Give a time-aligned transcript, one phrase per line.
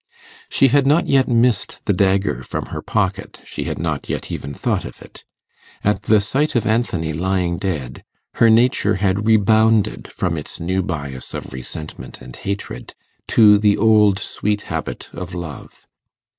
[0.49, 4.51] She had not yet missed the dagger from her pocket; she had not yet even
[4.51, 5.23] thought of it.
[5.83, 8.03] At the sight of Anthony lying dead,
[8.41, 12.95] her nature had rebounded from its new bias of resentment and hatred
[13.27, 15.85] to the old sweet habit of love.